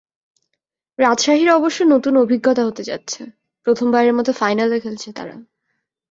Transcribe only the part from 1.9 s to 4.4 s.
নতুন অভিজ্ঞতা হতে যাচ্ছে, প্রথমবারের মতো